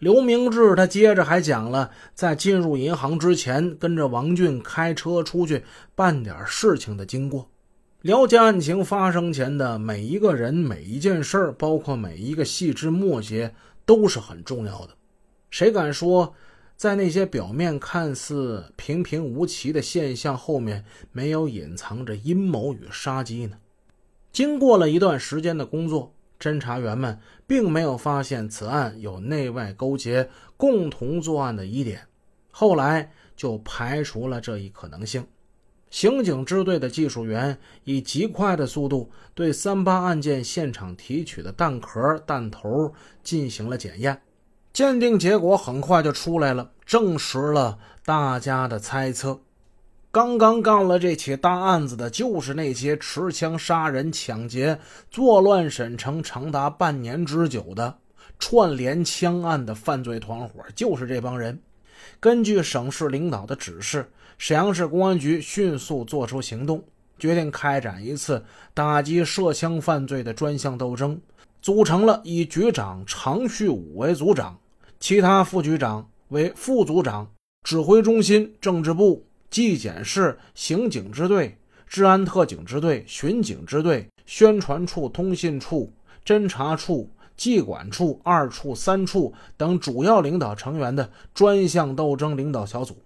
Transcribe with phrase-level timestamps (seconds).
[0.00, 5.62] 刘明志他接着还讲了，在进入银行之前，跟着王俊开车出去
[5.94, 7.50] 办点事情的经过。
[8.00, 14.94] 了解案情发生前的每一个人、每一件事，包括每一个细枝末节，都是很重要的。
[15.50, 16.34] 谁敢说，
[16.78, 20.82] 在那些表面看似平平无奇的现象后面，
[21.12, 23.58] 没有隐藏着阴谋与杀机呢？
[24.32, 26.14] 经过了一段时间的工作。
[26.40, 32.08] 侦查员们并没有发现此案有内外勾结、共同作案的疑点，
[32.50, 35.26] 后来就排除了这一可能性。
[35.90, 44.22] 刑警支队的技术员以极快的速度对三八案件现场提取的弹壳、弹头进行了检验，
[44.72, 49.40] 鉴定结果很快就出来了，证实了大家的猜测。
[50.12, 54.76] 刚刚干了这起大案子的，就是那些持枪杀人、抢劫、
[55.08, 57.96] 作乱沈城长达半年之久的
[58.36, 61.56] 串联枪案的犯罪团伙，就是这帮人。
[62.18, 66.82] 根据省市领导的指示，沈阳市公安局迅速做出行动，
[67.16, 71.20] 决定开展一次打击涉枪犯罪的专项斗争，
[71.62, 74.58] 组成了以局长常旭武为组长，
[74.98, 77.30] 其他副局长为副组长，
[77.62, 79.24] 指挥中心、政治部。
[79.50, 85.92] 纪检室、刑警支队、治安特警支队、巡警支队、宣传处、通信处、
[86.24, 92.96] 侦查处、纪管处、二处、三处等主要领导成员的专项斗争领导小组，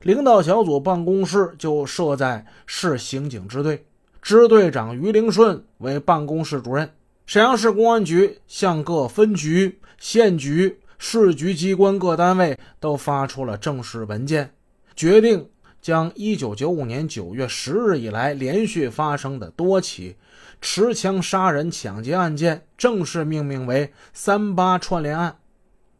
[0.00, 3.84] 领导小组办公室就设在市刑警支队，
[4.20, 6.90] 支队长于灵顺为办公室主任。
[7.26, 14.52] 沈阳市公安局向各分局、县局、市局机关各单位都发出了正式文件，
[14.96, 15.48] 决定。
[15.84, 20.16] 将1995年9月10日以来连续发生的多起
[20.62, 25.36] 持枪杀人、抢劫案件正式命名为“三八串联案”。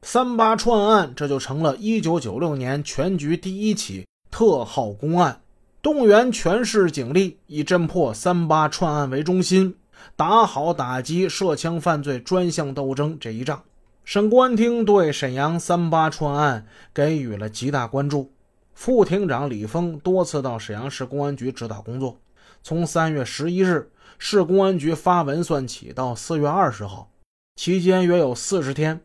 [0.00, 5.42] 三八串案这就成了1996年全局第一起特号公案，
[5.82, 9.76] 动员全市警力，以侦破三八串案为中心，
[10.16, 13.62] 打好打击涉枪犯罪专项斗争这一仗。
[14.06, 18.30] 省公安厅对沈阳三八串案给予了极大关注。
[18.74, 22.20] 副厅长李峰多次到沈阳市公安局指导工作。
[22.62, 27.10] 从三月十一日市公安局发文算起，到四月二十号
[27.56, 29.00] 期间约有四十天，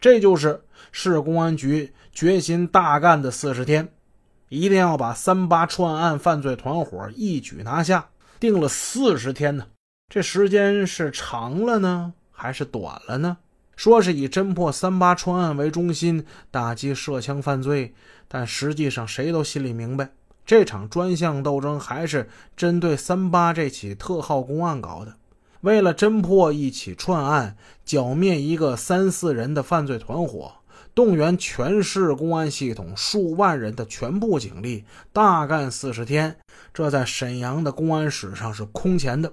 [0.00, 3.92] 这就是市公安局决心大干的四十天，
[4.48, 8.08] 一定要把三八串案犯罪团伙一举拿下。
[8.38, 9.66] 定了四十天呢，
[10.08, 13.36] 这时间是长了呢，还是短了呢？
[13.74, 17.94] 说是以侦破三八串案为中心打击涉枪犯罪，
[18.28, 20.10] 但实际上谁都心里明白，
[20.44, 25.14] 这场专项斗争还是针对三八这起特号公案搞的。
[25.62, 30.52] 为了侦破一起串案，剿灭一个三四人的犯罪团伙，
[30.94, 36.36] 动员全市公安系统数万人的全部警力，大干四十天，
[36.74, 39.32] 这在沈阳的公安史上是空前的。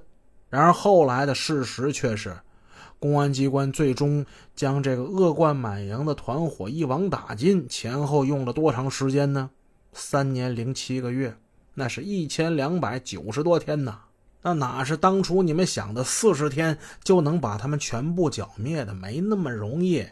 [0.50, 2.36] 然而后来的事实却是。
[3.00, 9.50] 公安机关最终将这个恶贯满盈的团伙一网打尽，前后用了多长时间呢？
[9.94, 11.36] 三年零七个月，
[11.74, 14.00] 那是一千两百九十多天呐！
[14.42, 18.94] 那哪是当初你们想的四十天就能把他们全部剿灭的？
[18.94, 20.06] 没那么容易。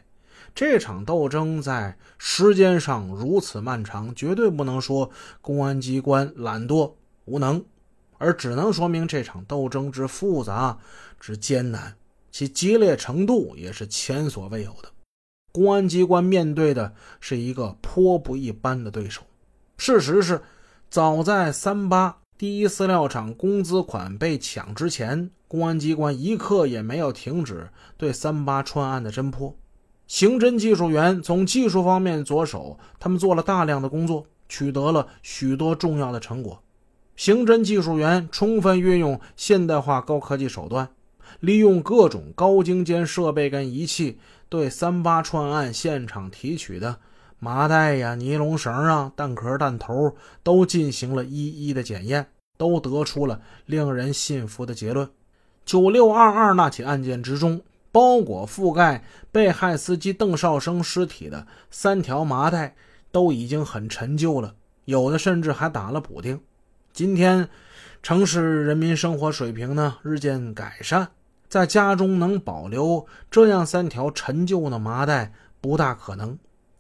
[0.56, 5.12] 这场斗争在时间上如此漫长，绝对不能说
[5.42, 6.94] 公安机关懒惰
[7.26, 7.64] 无能，
[8.18, 10.78] 而只能说明这场斗争之复杂
[11.20, 11.96] 之艰难。
[12.38, 14.90] 其激烈程度也是前所未有的。
[15.52, 19.24] 公安机关面对的是一个颇不一般的对手。
[19.80, 20.44] 事实是，
[20.88, 29.56] 早在三八第一饲料厂工资款被抢之前，公安机关一刻也没有停止对三八串案的侦破。
[30.06, 36.62] 刑侦技术员从技术方面着手，他们做了大量的工作，取得了许多重要的成果。
[37.16, 40.88] 刑侦技术员充分运用现代化高科技手段。
[41.40, 46.98] 利用各种高精尖设备跟仪器，对三八串案现场提取的
[47.40, 55.10] 麻袋呀、尼龙绳啊、弹壳、弹头都进行了一一的检验，都得出了令人信服的结论。
[55.66, 57.62] 九六二二那起案件之中，
[57.92, 62.76] 包裹覆盖被害司机邓少生尸体的三条麻袋
[63.12, 64.56] 都已经很陈旧了，
[64.86, 66.40] 有的甚至还打了补丁。
[66.94, 67.50] 今天，
[68.02, 71.10] 城市人民生活水平呢日渐改善。
[71.50, 76.38] 在家中能保留这样三条陈旧的麻袋不大可能。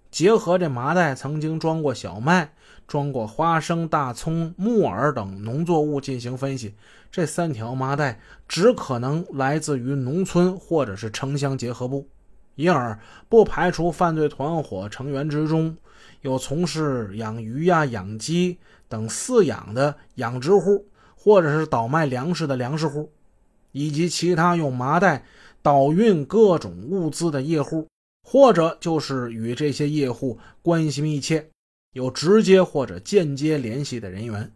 [0.09, 2.53] 结合这麻袋曾经装过小麦、
[2.87, 6.75] 装过花生、大葱、木耳等农作物进行分析，
[7.11, 12.07] 这三条麻袋只可能来自于农村或者是城乡结合部。
[12.55, 12.97] 因而
[13.29, 15.77] 不排除犯罪团伙成员之中
[16.21, 18.57] 有从事养鱼呀、养鸡
[18.89, 23.11] 等饲养的养殖户，或者是倒卖粮食的粮食户，
[23.71, 25.25] 以及其他用麻袋
[25.61, 27.87] 倒运各种物资的业户，
[28.23, 31.49] 或者就是与这些业户关系密切、
[31.93, 34.51] 有直接或者间接联系的人员。